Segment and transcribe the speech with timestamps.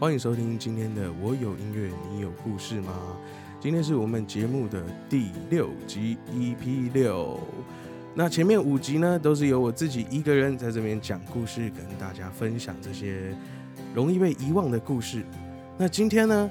[0.00, 2.92] 欢迎收听今天的《我有音乐，你有故事吗》？
[3.60, 4.80] 今天是我们节目的
[5.10, 7.40] 第六集 EP 六。
[8.14, 13.34] 那前面五集呢，都是由我自己一个人在这边讲故事，跟大家分享这些
[13.92, 15.24] 容易被遗忘的故事。
[15.76, 16.48] 那今天呢，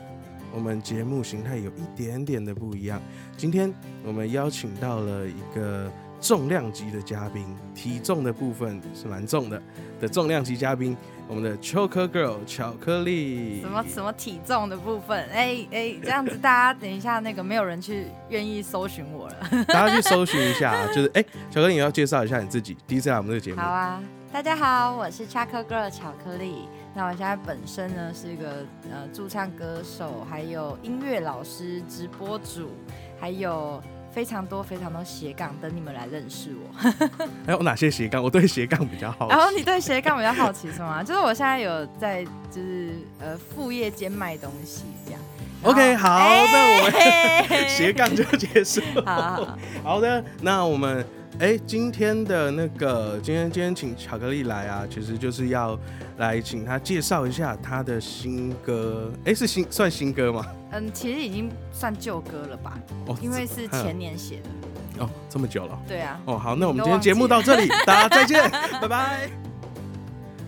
[0.54, 3.02] 我们节目形态有一点点的不一样。
[3.38, 3.74] 今天
[4.04, 5.90] 我们邀请到了一个
[6.20, 9.64] 重量级的嘉宾，体重的部分是蛮重的
[10.02, 10.98] 的重量级嘉宾。
[11.28, 15.28] 我们的 Choco Girl 巧克力，什么什么体重的部分？
[15.30, 21.22] 哎哎，这样子大家等一下那个没有人去愿意搜寻我了， 大家去搜寻一下，就是哎，
[21.52, 23.60] 巧克力你要介绍一下你自己，第一次来我们这个节目。
[23.60, 24.02] 好啊，
[24.32, 26.68] 大家好，我是 Choco Girl 巧克力。
[26.96, 32.72] 那我现在本身呢是一个呃驻唱歌手，还有音乐老师、直播主，
[33.20, 33.84] 还有。
[34.18, 36.90] 非常多非常多斜杠，等你们来认识我。
[37.46, 38.24] 还有哪些斜杠？
[38.24, 39.30] 我对斜杠比较好。
[39.30, 41.04] 然后你对斜杠比较好奇是吗？
[41.04, 45.22] 就是我现在有在，就是呃副业兼卖东西这样。
[45.62, 48.82] OK，好，那我们 斜杠就结束。
[49.06, 51.06] 好好的，那我们。
[51.40, 55.78] 哎，今天的那个，今天今天请巧克力来啊，其实就是要
[56.18, 59.12] 来请他介绍一下他的新歌。
[59.26, 60.46] 哎，是新算新歌吗？
[60.72, 62.78] 嗯，其实已经算旧歌了吧？
[63.08, 65.06] 哦，因为是前年写的。
[65.06, 65.80] 哦，这么久了。
[65.88, 66.20] 对啊。
[66.26, 68.50] 哦，好，那我们今天节目到这里， 大家再见，
[68.82, 69.30] 拜拜。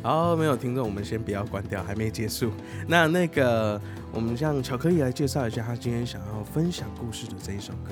[0.02, 2.52] 好，没有听众，我们先不要关掉，还没结束。
[2.88, 3.80] 那那个，
[4.11, 7.92] 我们向巧克力来介绍一下他今天想要分享故事的这一首歌。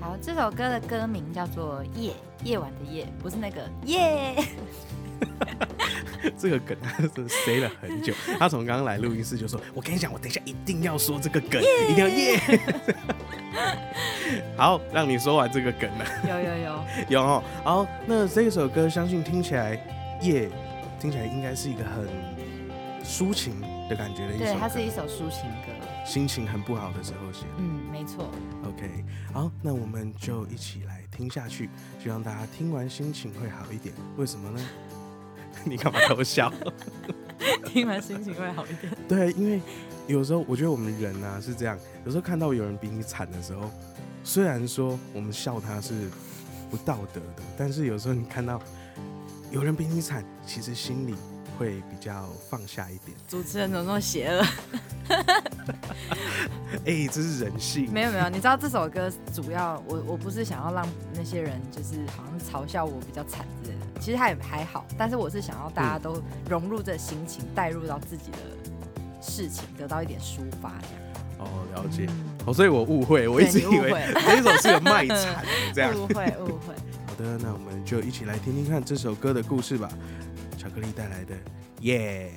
[0.00, 2.12] 好，这首歌的歌名叫做《夜
[2.44, 4.34] 夜晚的夜》，不是那个夜。
[6.38, 12.40] 这个梗他 是塞了很久，他从刚刚来录音室就说：“我跟你讲，我等一下一定要说这个梗，一定要耶。
[14.56, 16.04] ”好，让你说完这个梗了。
[16.28, 17.42] 有有有有哦。
[17.62, 19.74] 好，那这首歌相信听起来
[20.22, 20.48] 耶
[20.98, 22.08] 听起来应该是一个很
[23.04, 24.44] 抒情的感觉的一首。
[24.44, 25.72] 对，它是一首抒情歌。
[26.04, 28.30] 心情很不好的时候写，嗯，没错。
[28.66, 31.70] OK，好，那我们就一起来听下去，
[32.02, 33.94] 希望大家听完心情会好一点。
[34.18, 34.60] 为什么呢？
[35.64, 36.52] 你干嘛偷笑？
[37.66, 38.92] 听完心情会好一点。
[39.08, 39.60] 对，因为
[40.06, 43.70] 有时候我觉得我们人啊是这样，有时候看到有人比你惨的时候，
[44.22, 46.08] 虽然说我们笑他是
[46.70, 48.60] 不道德的，但是有时候你看到
[49.50, 51.14] 有人比你惨，其实心里。
[51.56, 53.16] 会比较放下一点。
[53.28, 54.44] 主持人怎么那么邪恶？
[56.84, 57.88] 哎，这是人性。
[57.92, 68.38] 没有没有，你知道这首歌主要我我不是想要让那些人就是好像嘲笑我比较惨之类的，其实他也还好，但是我是想要大家都融入这心情，带入到自己的
[69.22, 71.00] 事情，得到一点抒发这样。
[71.38, 72.06] 哦，了解。
[72.44, 75.98] 哦，所以我误会，我一直以为这 首是有卖惨 这样。
[75.98, 76.74] 误会误会。
[77.06, 79.90] 好的，那我们就一起来听听看这首歌的故事吧。
[80.58, 81.34] 巧克力带来的
[81.80, 82.30] 耶，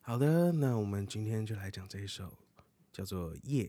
[0.00, 2.24] 好的，那我们今天就来讲这一首
[2.92, 3.66] 叫做《夜》。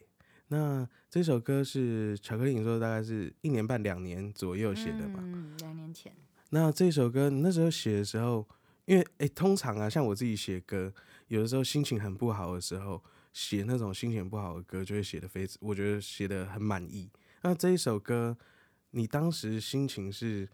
[0.47, 5.19] 那这首歌是巧克力，你说大概是一年半、两年左右写的吧？
[5.19, 6.13] 嗯，两年前。
[6.49, 8.47] 那这首歌你那时候写的时候，
[8.85, 10.93] 因为哎，通常啊，像我自己写歌，
[11.27, 17.09] 有的时候心情很不好的时候，写那种心情不好的歌，就会写的非，我觉得写的很满意。
[17.41, 18.37] 那这一首歌，
[18.91, 20.47] 你当时心情是？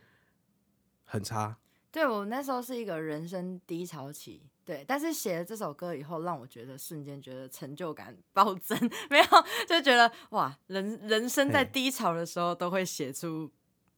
[1.04, 1.58] 很差，
[1.92, 8.78] 对我那时候是一个人生低潮期，对，但是写了这首歌以后，让我觉得瞬间觉得成就感暴增，
[9.10, 9.26] 没有
[9.68, 13.52] 就觉得哇，人人生在低潮的时候都会写出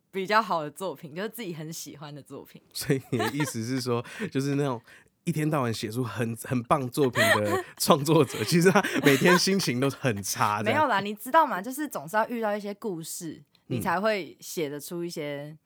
[0.09, 2.61] 比较好的作品，就是自己很喜欢的作品。
[2.71, 4.81] 所以你的意思是说，就是那种
[5.25, 10.63] 一天到晚写出很很棒作品的 创作者，其实他每天心情都很差。
[10.63, 11.61] 没有啦，你知道吗？
[11.61, 15.57] 就是总是要遇到一些故事，你才会写得出一些。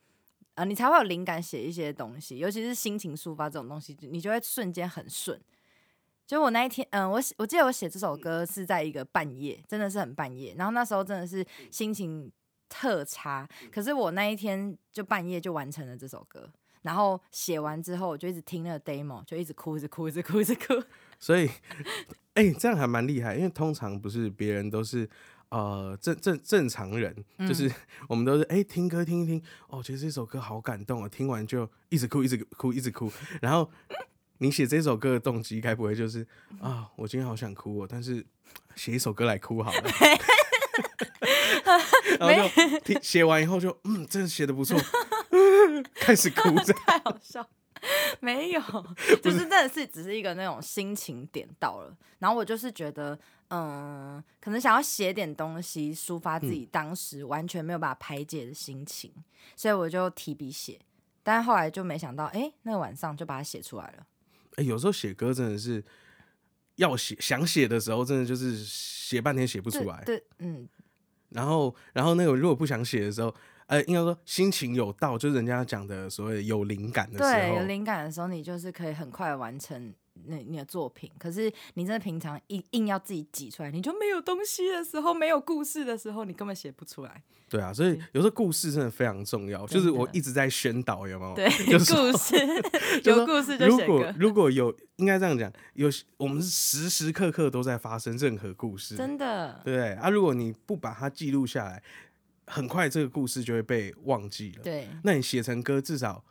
[0.58, 5.40] 啊，你才会有灵感写一些东西，尤其是心情抒发这种东西，你就会瞬间很顺。
[6.26, 10.52] 就我那一天，嗯，我我记得我写这首歌是在一个半夜，真的是很半夜。
[10.58, 12.28] 然后那时候真的是心情
[12.68, 16.50] 特差，可是我那一天就半夜就完成了这首歌。
[16.82, 20.74] 然后写完之后，我就一直听那个 demo，就一直哭，一直哭，一直哭，一直哭。
[21.20, 21.48] 所以，
[22.34, 25.08] 哎，这样还蛮厉害，因为通常不是别人都是。
[25.50, 27.70] 呃，正正正常人就是
[28.08, 33.10] 我们都是哎，听歌听一听，哦，觉得这首歌好感动啊，听完就一直哭，一直哭，一直哭。
[33.40, 33.70] 然后
[34.38, 36.26] 你写这首歌的动机，该不会就是
[36.60, 38.24] 啊，我今天好想哭哦，但是
[38.74, 39.82] 写一首歌来哭好了。
[42.20, 44.78] 然后就听写完以后就嗯，真的写的不错，
[45.94, 46.50] 开始哭，
[46.86, 47.48] 太好笑。
[48.20, 48.60] 没有，
[49.22, 59.12] 就是真的是只是一个那种心情点到了，然后我就是觉得，嗯，可能想要写点东西抒发自己当时完全没有办法排解的心情，
[59.56, 60.78] 所以我就提笔写，
[61.22, 64.06] 但是后来就没想到，哎，那个晚上就把它写出来了。
[64.56, 65.84] 哎、有时候写歌真的是
[66.76, 70.02] 要写想写的时候，真的就是写半天写不出来。
[70.04, 70.68] 对，对嗯，
[71.28, 73.32] 然后，然后那个如果不想写的时候，
[73.68, 79.94] 呃，应该说心情有到，就是人家讲的所谓有灵感的时对，有，灵感的时候，你就是可以很快完成
[80.24, 81.10] 那你的作品。
[81.18, 87.22] 可是你真的平常硬硬要自己挤出来，你就没有东西的时候，没有故事的时候，你根本写不出来。
[87.50, 89.66] 对啊，所以有时候故事真的非常重要。
[89.66, 91.34] 就是我一直在宣导，有没有？
[91.34, 92.36] 对， 有故事
[93.04, 95.88] 有故事就如果，如果有，应该这样讲，有
[96.18, 99.60] 我们是时时刻刻都在发生任何故事，真的。
[99.64, 100.10] 对啊？
[100.10, 101.82] 如果你不把它记录下来，
[102.48, 104.62] 很快这个故事就会被忘记了。
[104.62, 106.24] 对，那你写成歌，至少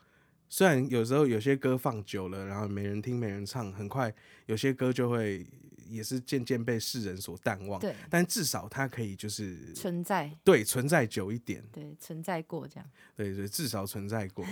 [0.50, 4.14] 虽然有时候有些歌放久了，然后没人听、没人唱，很快
[4.48, 5.46] 有些歌就会
[5.88, 7.80] 也是渐渐被世人所淡忘。
[7.80, 12.90] 对，但至少它可以就是存在，对存在久一点，对，存在过这样。
[13.16, 14.46] 对对，至少存在过。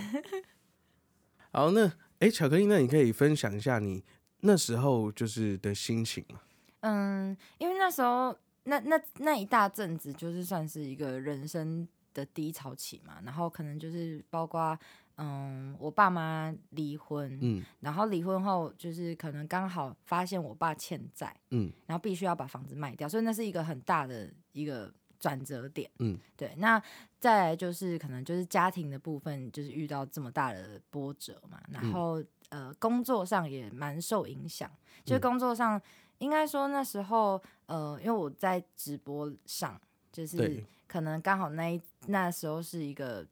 [1.52, 4.04] 好，那哎，巧克力，那你可以分享一下你
[4.40, 6.40] 那时候就是的心情吗？
[6.80, 8.36] 嗯，因为那时候
[8.66, 14.78] 那那那一大阵子就是算是一个人生的低潮期嘛，然后可能就是包括
[15.16, 25.90] 嗯我爸妈离婚，嗯然后离婚后就是可能刚好发现我爸欠债，嗯然后必须要把房子卖掉，所以那是一个很大的一个转折点。
[26.00, 26.54] 嗯，对。
[26.58, 26.82] 那
[27.18, 34.70] 再来就是可能就是家庭的部分，就是遇到这么大的波折嘛，嗯然后、呃工作上也蛮受影响，
[35.04, 35.80] 就是嗯工作上、
[36.18, 39.80] 应该说那时候呃，因为我在直播上，
[40.12, 43.26] 就是，可能刚好那一那时候是一个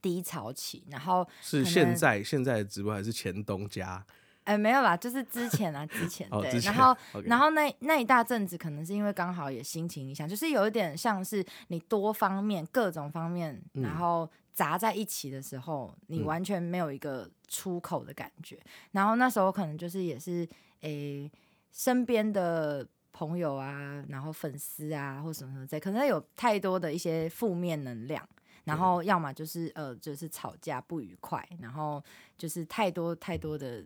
[0.00, 4.04] 低潮期，然后是现在现在的直播还是前东家？
[4.44, 18.58] 哎、没有啦，就是之前啊，之前哦，对，然后然后那那一大阵子，可能是因为刚好也心情影响，就是有一点像是你多方面、各种方面，嗯然后砸在一起的时候，你嗯完全没有一个出口的感觉。
[18.90, 20.48] 然后那时候可能就是也是
[20.80, 21.30] 诶、
[21.72, 28.28] 身边的朋友啊，然后粉丝啊或什么什么在，可能有太多的一些负面能量。
[28.64, 32.00] 然后要么就是呃，就是吵架不愉快，然后
[32.36, 33.84] 就是太多太多的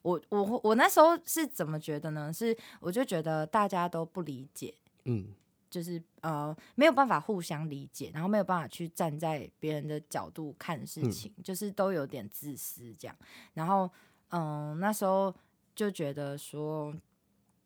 [0.00, 2.32] 我我我那时候是怎么觉得呢？
[2.32, 4.74] 是我就觉得大家都不理解，
[5.04, 5.28] 嗯
[5.70, 13.14] 就是呃没有办法互相理解，然后没有办法去站在别人的角度看事嗯情，就是都有点自私这样。
[13.52, 13.88] 然后
[14.30, 15.32] 嗯、那时候
[15.76, 16.92] 就觉得说，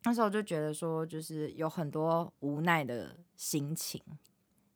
[0.05, 4.03] 那时候就觉得说，就是有很多无奈的心情。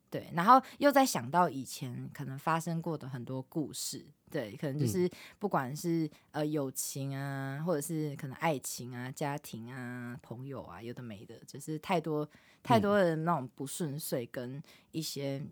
[0.08, 12.26] 对，然后又在想到以前可能发生过的很多故事，对，可能就嗯是不管是、呃友情啊，或者是可能爱情啊、家庭啊、朋友啊，有的没的，就是太多
[12.62, 14.62] 太多的那种不顺遂跟
[14.92, 15.42] 一些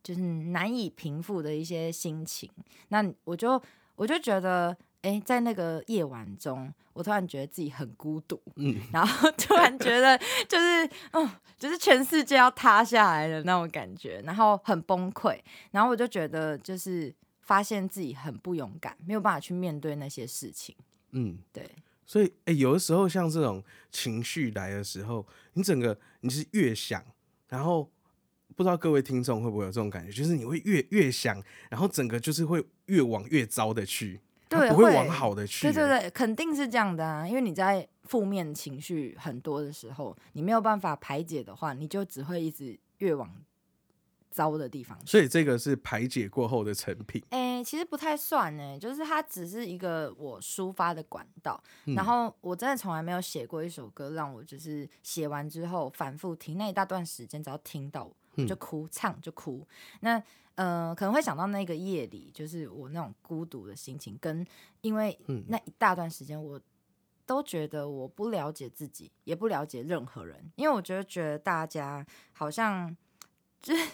[0.00, 2.48] 就是难以平复的一些心情。
[2.88, 3.60] 那我就
[3.96, 4.74] 我就觉得，
[5.06, 10.18] 哎、在那个夜晚中，我突然觉得自己很孤独，嗯，然后突然觉得
[10.48, 15.38] 就是，嗯，就是全世界要塌下来的那种感觉，然后很崩溃，
[15.70, 20.74] 然后我就觉得就是发现自己很不勇敢，没有办法去面对那些事情。
[21.12, 21.70] 嗯，对，
[22.04, 23.62] 所以哎、有的时候像这种
[23.92, 27.00] 情绪来的时候，你整个你是越想，
[27.46, 27.88] 然后
[28.56, 35.66] 不知道各位听众会不会有这种感觉，就是你会越越想，然后整个就是会越往越糟的去，它对不会往好的去。
[35.66, 43.28] 对对对，肯定是这样的啊，因为你在负面情绪很多的时候，你没有办法排解的话，你就只会一直越往
[44.30, 44.96] 糟的地方。
[45.04, 47.22] 所以这个是排解过后的成品。
[47.30, 51.60] 诶、其实不太算呢，就是它只是一个我抒发的管道。
[51.86, 59.66] 嗯然后我真的从来没有写过一首歌，让我就是写完之后反复听那一大段时间，只要听到我就哭，唱就哭。
[60.00, 60.20] 那
[60.56, 64.44] 呃，可能会想到那个夜里，就是我那种孤独的心情，跟
[64.80, 66.60] 因为嗯那一大段时间我。
[67.28, 72.96] 都觉得我不了解自己，也不了解任何人，因为我觉得觉得大家好像
[73.60, 73.84] 就是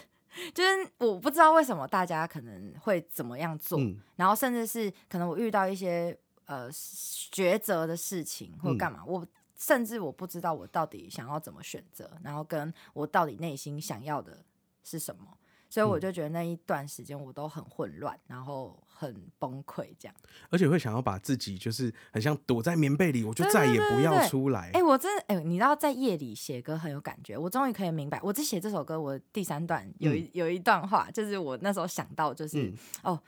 [0.53, 9.25] 就是我不知道为什么大家可能会怎么样做，嗯然后甚至是可能我遇到一些呃抉择的事情或者干嘛，我
[9.65, 14.43] 甚至我不知道我到底想要怎么选择，然后跟我到底内心想要的
[14.83, 15.37] 是什么，
[15.69, 20.13] 所以我就觉得那一段时间我都很混乱，然后很崩溃这样。
[20.49, 24.69] 而且会想要把自己就是很像躲在棉被里，我就再也不要出来。
[24.73, 33.19] 哎、我真的哎、你知道在夜里写歌很有感觉，我终于可以明白，我只写这首歌，我第三段有一、有一段话，就是我那时候想到，就是、嗯哦，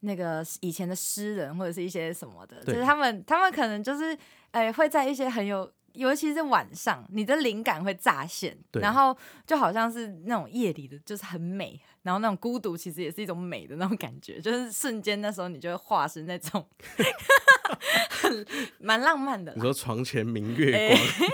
[0.00, 4.16] 那个以前的诗人或者是一些什么的，就是他们他们可能就是
[4.52, 8.80] 哎、会在一些很有尤其是晚上，你的灵感会乍现，对。
[8.80, 9.16] 然后
[9.46, 16.66] 就好像是那种夜里的，就是很美，然后那种孤独其实也是一种美的那种感觉， 就是瞬间那时候你就会化身那种
[18.10, 18.46] 很
[18.78, 19.56] 蛮浪漫的啦。
[19.56, 21.28] 你说床前明月哎光，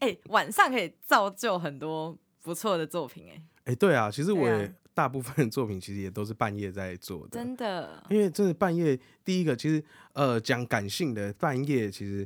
[0.00, 4.72] 哎、 晚上可以造就很多不错的作品、哎，哎、对啊，其实我也啊。
[4.94, 12.24] 大部分的作品其实也都是半夜在做的，真的，因为真的半夜，第一个其实呃讲感性的半夜，其实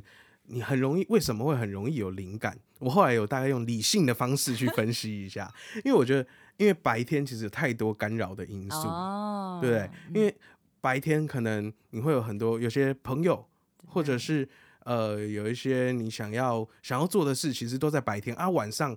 [0.49, 2.57] 你很容易为什么会很容易有灵感？
[2.79, 5.53] 我后来有大概用理性的方式去分析一下，
[5.83, 6.27] 因为我觉得
[6.57, 9.89] 因为白天其实有太多干扰的因素，哦，对不对？
[10.13, 10.35] 因为
[10.81, 13.47] 白天可能你会有很多有些朋友，
[13.85, 14.47] 或者是
[14.85, 18.49] 呃有一些你想要想要做的事，其实都在白天啊。
[18.49, 18.95] 晚上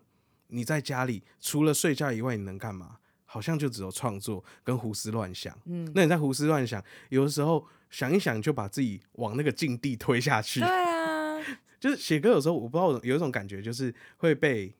[0.49, 2.97] 你在家里除了睡觉以外，你能干嘛？
[3.25, 5.57] 好像就只有创作跟胡思乱想。
[5.65, 10.69] 嗯，那你在胡思乱想，有的时候想一想就把自己往那个境地推下去对。
[11.83, 14.73] 啊，就是写歌有时候我不知道有一种感觉，就是会被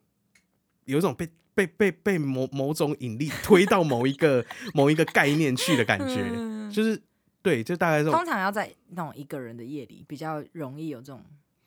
[0.85, 7.03] 有一种被被被被某某种引力推到某一个某一个概念去的感觉，嗯就是
[7.43, 8.25] 对，就大概这种通。
[8.25, 11.23] 常要在那种一个人的夜里比较容易有这种，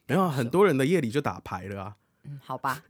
[0.08, 1.96] 没有啊很多人的夜里就打牌了啊。
[2.28, 2.82] 嗯，好吧，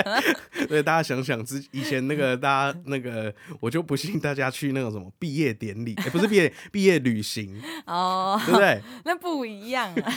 [0.68, 8.80] 对，大家想想之以前那个大家那个，我就不信大家去那种什么毕业典礼， 哎、不是毕业毕业旅行，哦，对不对？
[9.04, 10.12] 那不一样啊，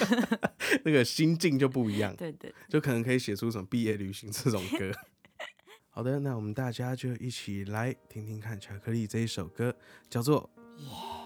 [0.84, 2.16] 那个心境就不一样。
[2.16, 4.92] 对对，就可能可以写出什么毕业旅行这种歌。
[5.90, 9.76] 好的，那我们大家就一起来听听看巧克力这一首歌，
[10.10, 11.17] 叫做在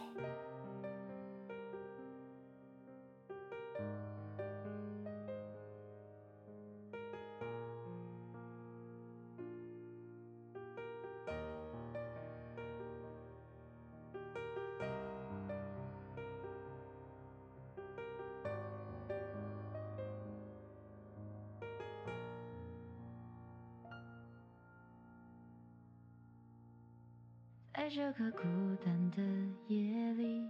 [27.93, 28.43] 这个孤
[28.85, 29.21] 单的
[29.67, 30.47] 夜里，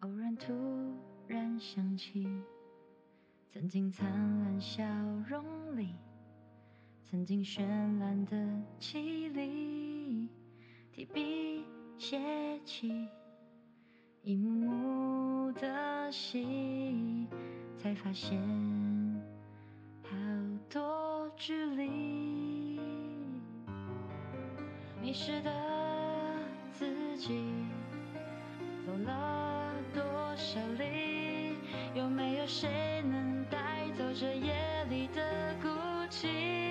[0.00, 0.52] 偶然突
[1.26, 2.28] 然想起，
[3.48, 4.06] 曾经灿
[4.40, 4.84] 烂笑
[5.26, 5.42] 容
[5.74, 5.94] 里，
[7.02, 7.62] 曾经绚
[7.98, 8.36] 烂的
[8.78, 10.28] 绮丽，
[10.92, 11.64] 提笔
[11.96, 13.08] 写起
[14.20, 17.26] 一幕幕的戏，
[17.78, 18.38] 才发现
[20.02, 20.14] 好
[20.68, 22.78] 多距离。
[25.00, 25.50] 迷失的
[26.76, 27.40] 自己，
[28.84, 30.02] 走了多
[30.36, 31.56] 少里？
[31.94, 35.68] 有没有谁能带走这夜里的孤
[36.10, 36.63] 寂？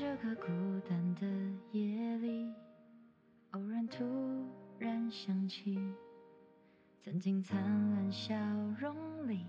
[0.00, 0.46] 这个孤
[0.88, 1.26] 单的
[1.72, 2.50] 夜里，
[3.50, 4.02] 偶然突
[4.78, 5.78] 然想起，
[7.02, 8.34] 曾经灿烂笑
[8.80, 9.44] 容里，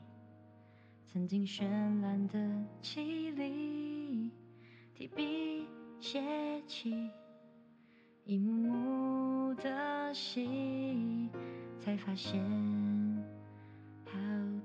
[1.07, 1.63] 曾经绚
[2.01, 2.37] 烂的
[2.81, 4.29] 绮丽，
[4.93, 5.69] 提笔
[6.01, 7.09] 写起
[8.25, 11.29] 一幕幕的戏，
[11.79, 12.43] 才发现
[14.03, 14.11] 好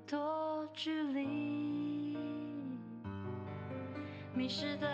[0.04, 2.16] 多距离。
[4.34, 4.88] 迷失的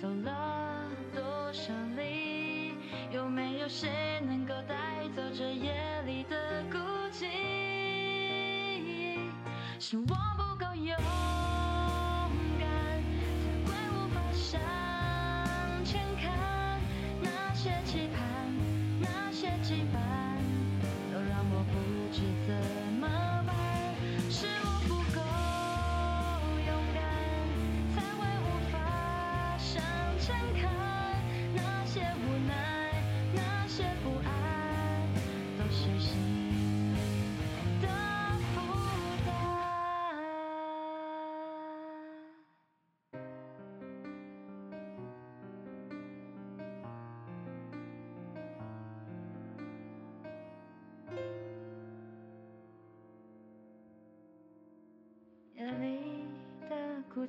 [0.00, 2.74] 走了多少里？
[3.10, 6.78] 有没有谁能够带走这夜里的孤
[7.10, 7.26] 寂？
[9.80, 9.96] 是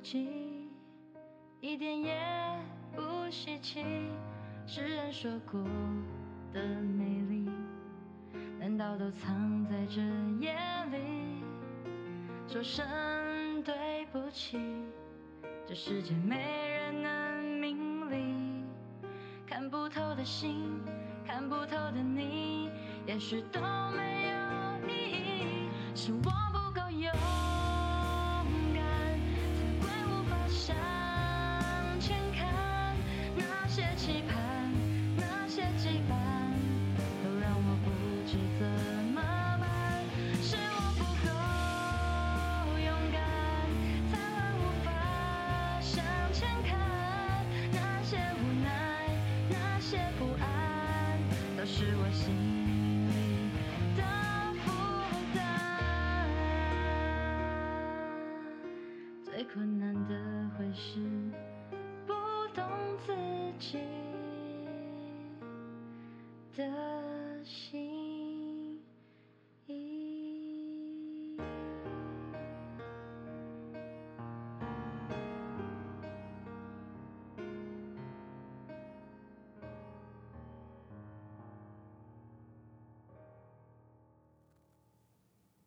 [0.02, 0.28] 及，
[1.60, 2.18] 一点也
[2.94, 3.84] 不稀奇。
[4.66, 5.60] 世人说过
[6.52, 7.50] 的美丽，
[8.58, 10.00] 难道都藏在这
[10.40, 10.54] 夜
[10.90, 11.42] 里？
[12.48, 14.58] 说声对不起，
[15.66, 18.64] 这世界没人能明理。
[19.46, 20.80] 看不透的心，
[21.26, 22.70] 看不透的你，
[23.06, 25.68] 也许都没有意义。
[25.94, 26.39] 是我
[66.60, 68.78] 的心
[69.66, 71.38] 意。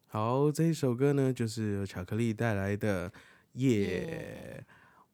[0.08, 3.10] 好，这一首歌呢，就是由巧克力带来的
[3.54, 4.66] 《夜耶》。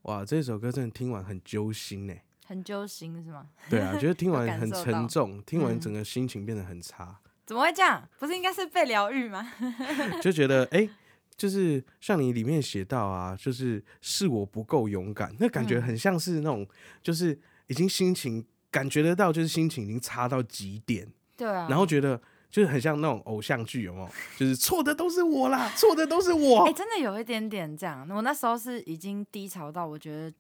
[0.02, 2.14] 哇，这首歌真的听完很揪心呢。
[2.50, 3.46] 很揪心是吗？
[3.70, 7.16] 对啊，觉得听完 很沉重，听完嗯整个心情变得很差，
[7.46, 8.02] 怎么会这样？
[8.18, 9.54] 不是应该是被疗愈吗？
[10.20, 10.90] 就觉得哎、
[11.38, 16.68] 就是像你里面写到啊，就是是我不够勇敢，那感觉嗯很像是那种，
[17.04, 24.10] 就是已经心情感觉得到，就是心情已经差到极点，对啊，然后觉得就是很像那种偶像剧，有没有？
[24.38, 26.66] 就是错的都是我啦，错的都是我。
[26.66, 28.08] 哎、真的有一点点这样。
[28.10, 30.34] 我那时候是已经低潮到，我觉得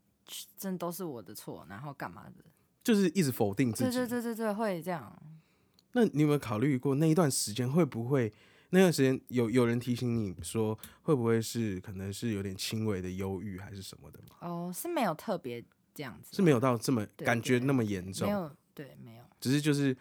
[0.57, 2.43] 真都是我的错，然后干嘛的？
[2.83, 3.98] 就是一直否定自己。
[3.98, 5.15] 对对对对对，会这样。
[5.91, 8.32] 那你有没有考虑过那一段时间会不会
[8.69, 14.36] 那段时间有有人提醒你说会不会是可能是有点轻微的忧郁还是什么的吗？
[14.41, 19.95] 哦，是没有特别这样子，是没有到这么感觉那么严重，没有，对，没有，只是就是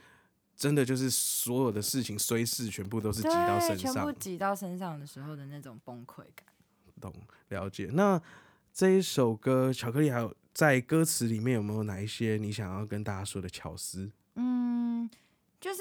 [0.55, 6.47] 真的就是所有的事情虽事全部都是挤到身上全部上，挤到身上的时候的那种崩溃感。
[7.01, 7.15] 懂
[7.49, 7.89] 了解。
[7.93, 8.21] 那
[8.79, 14.09] 这一首歌《巧克力》还有在歌词里面有没有哪一些你想要跟大家说的巧思？
[14.37, 15.11] 嗯，
[15.61, 15.81] 就是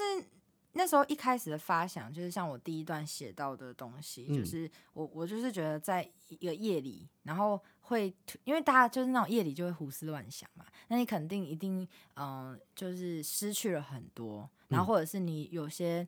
[0.72, 16.04] 那时候一开始的发想，就是像我第一段写到的东西，嗯就是我我就是觉得在一个夜里，然后会因为大家就是那种夜里就会胡思乱想嘛，那你肯定一定嗯、呃就是失去了很多，然嗯后或者是你有些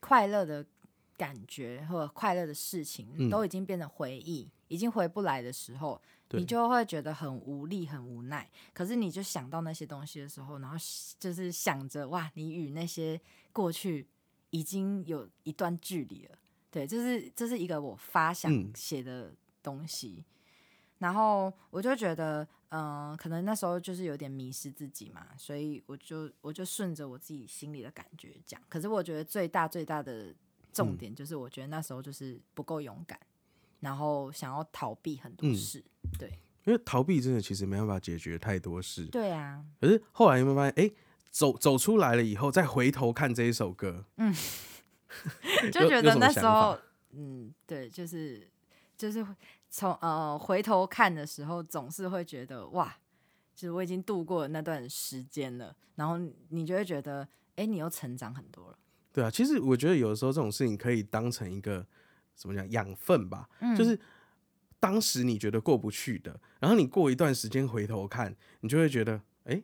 [0.00, 0.66] 快乐的
[1.18, 6.00] 感觉或者快乐的事情、嗯都已经变成回忆，已经回不来的时候，
[6.30, 8.48] 你就会觉得很无力、很无奈。
[8.72, 10.76] 可是你就想到那些东西的时候，然后
[11.18, 13.20] 就是想着哇，你与那些
[13.52, 14.06] 过去
[14.50, 16.38] 已经有一段距离了。
[16.70, 20.24] 对，这是这是一个我发想嗯写的东西。
[20.98, 28.60] 然后我就觉得，嗯、可能那时候就是有点迷失自己嘛，所以我就我就顺着我自己心里的感觉讲。
[28.68, 30.34] 可是我觉得最大最大的
[30.78, 33.18] 重嗯点就是，我觉得那时候就是不够勇敢，
[33.80, 35.84] 然后想要逃避很多嗯事。
[36.18, 36.30] 对，
[36.64, 40.90] 因为逃避真的其实没办法解决太多事，对啊，可是后来有没有发现，哎、
[41.30, 44.34] 走走出来了以后，再回头看这一首歌， 嗯
[45.72, 46.78] 就觉得那时候，
[47.10, 48.48] 嗯，对，就是
[48.96, 49.26] 就是
[49.70, 52.94] 从呃回头看的时候，总是会觉得哇，
[53.54, 56.18] 就是我已经度过了那段时间了，然后
[56.50, 58.78] 你就会觉得，哎、你又成长很多了。
[59.18, 61.84] 对啊，其实我觉得有的时候这种事情可以当成一个
[62.36, 63.98] 怎么讲养分吧，嗯就是
[64.78, 69.60] 当时你觉得过不去的，然后你过一段时间回头看，你就会觉得，哎、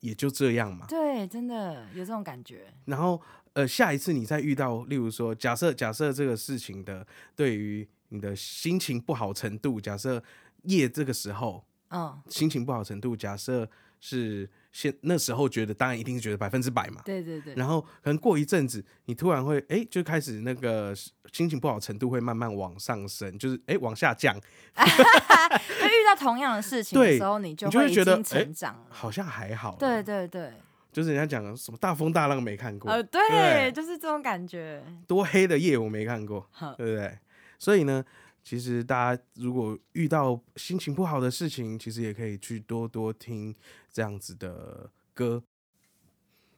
[0.00, 0.86] 也就这样嘛。
[0.88, 2.74] 对，真的有这种感觉。
[2.86, 10.20] 然后呃，下一次你再遇到，例如说，假设假设这个事情的对于你的心情不好程度，假设
[10.64, 17.00] 夜这个时候嗯，心情不好程度，假设是现那时候觉得，当然一定是觉得百分之百嘛。
[17.02, 20.94] 对对对，然后可能过一阵子，你突然会哎、就开始那个
[21.32, 24.38] 心情不好程度会慢慢往上升，就是哎、往下降，
[24.76, 28.86] 就遇到同样的事情的对时候，你就你就会觉得诶成长了。
[28.90, 29.76] 好像还好。
[29.78, 30.52] 对，对对，
[30.92, 34.84] 就是人家讲的什么大风大浪没看过，呃，对对，就是这种感觉。
[35.06, 37.18] 多黑的夜我没看过，好对不对？
[37.58, 38.04] 所以呢，
[38.44, 43.54] 其实大家如果遇到心情不好的事情，其实也可以去多多听
[43.96, 45.42] 这样子的歌。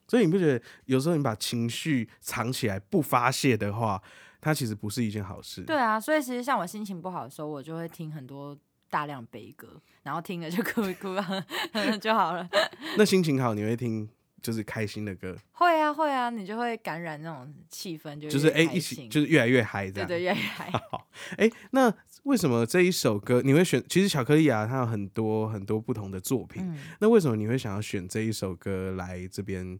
[0.08, 4.02] 所以你不觉得有时候你把情绪藏起来不发泄的话，
[4.40, 5.62] 它其实不是一件好事。
[5.62, 8.58] 对啊，所以其实像我心情不好的时候，我就会听很多
[8.90, 11.46] 大量悲歌，然后听了就哭一 哭啊
[12.02, 12.48] 就好了。
[12.96, 14.08] 那心情好，你会听
[14.42, 20.08] 就是开心的歌，会啊会啊，你就会感染那种气氛，就就是哎、一起就是越来越嗨这样。
[20.08, 20.70] 对对越来越嗨。
[20.90, 21.92] 好，哎、那
[22.24, 23.82] 为什么这一首歌你会选？
[23.88, 29.78] 其实巧克力啊，它有很多很多不同的作品，嗯那为什么你会想要选这一首歌来这边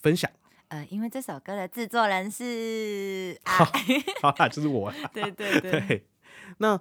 [0.00, 0.30] 分享？
[0.68, 3.52] 呃，因为这首歌的制作人是 啊，
[4.22, 4.96] 好啦，就是我啦。
[5.12, 6.06] 对对对，对，
[6.58, 6.76] 那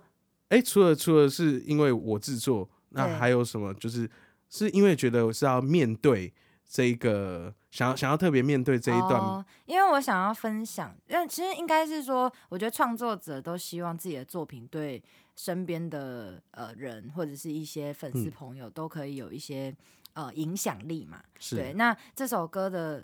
[0.50, 3.74] 哎、诶除了除了是因为我制作，那还有什么？
[3.74, 4.08] 就是
[4.48, 6.32] 是因为觉得我是要面对
[6.72, 15.04] 这一个，想要想要特别面对这一段，哦，因为我想要分享，因为其实应该是说，我觉得创作者都希望自己的作品对
[15.36, 18.32] 身边的呃人或者是一些粉丝嗯。
[18.32, 19.76] 朋友都可以有一些
[20.14, 21.20] 呃影响力嘛。
[21.50, 23.04] 对，那这首歌的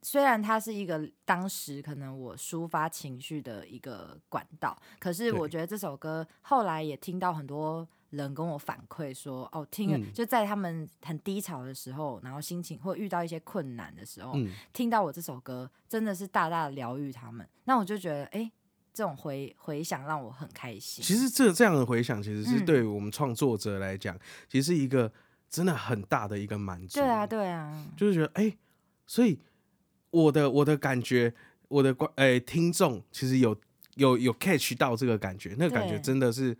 [0.00, 17.46] 虽然它是一个当时可能我抒发情绪的一个管道，可是我觉得这首歌后来也听到很多人跟我反馈说，哦，听了、嗯就在他们很低潮的时候，然后心情或遇到一些困难的时候，嗯，听到我这首歌，真的是大大的疗愈他们。
[17.64, 18.50] 那我就觉得，哎、
[18.92, 21.02] 这种回回响让我很开心。
[21.02, 25.10] 其实这这样的回响，其实是嗯对我们创作者来讲，其实是一个
[25.48, 27.00] 真的很大的一个满足。
[27.00, 28.58] 对啊，对啊，就是觉得哎、诶
[29.06, 29.38] 所以
[30.10, 31.32] 我的我的感觉，
[31.68, 33.56] 我的观哎、听众其实有
[33.94, 36.56] 有有 catch 到这个感觉，那个感觉真的是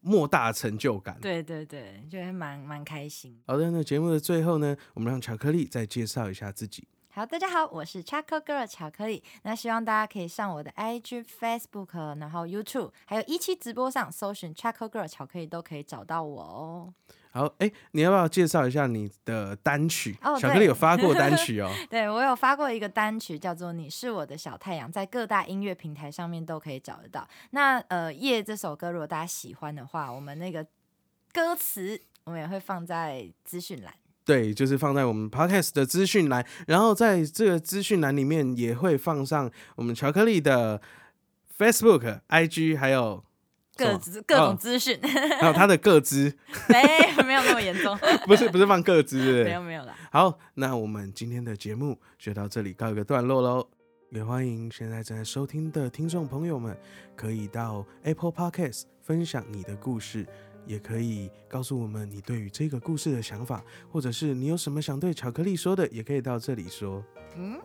[0.00, 1.18] 莫大的成就感。
[1.20, 3.40] 对对对，就会蛮蛮开心。
[3.46, 6.86] 好的，那节目的最后呢，我们让巧克力再介绍一下自己。
[7.10, 9.24] 好，大家好，我是 Choco Girl 巧克力。
[9.42, 16.94] 那希望大家可以上我的 IG、Facebook，然后 YouTube，还有一期直播上搜寻 Choco Girl 巧克力都可以找到我哦。
[17.30, 20.16] 好，哎、你要不要介绍一下你的单曲？
[20.22, 21.70] 哦巧克力有发过单曲哦。
[21.90, 27.28] 对我有发过一个单曲，叫做《你是我的小太阳》，在各大音乐平台上面都可以找得到。
[27.50, 30.66] 那呃，夜这首歌，如果大家喜欢的话，我们那个
[31.32, 33.92] 歌词我们也会放在资讯栏。
[34.24, 40.82] 对，就是放在我们 podcast 的资讯栏，然后在这个资讯栏里面也会放上我们巧克力的
[41.58, 43.24] Facebook、IG，还有
[43.78, 44.98] 各资各种哦资讯，
[45.40, 46.34] 还有他的各资，
[46.68, 49.94] 没没有那么严重， 不是不是放各资，没有没有啦。
[50.10, 53.66] 好，那我们今天的节目就到这里告一个段落喽。
[54.10, 56.74] 也欢迎现在正在收听的听众朋友们，
[57.14, 60.26] 可以到 Apple Podcast 分享你的故事，
[60.68, 67.02] 也可以告诉我们你对于这个故事的想法，或者是你有什么想对巧克力说的，也可以到这里说。
[67.36, 67.58] 嗯，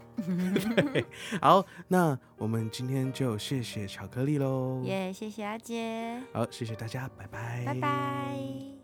[1.41, 4.81] 好，那我们今天就谢谢巧克力喽。
[4.85, 8.82] 耶谢谢阿杰，好，谢谢大家，拜拜，拜拜。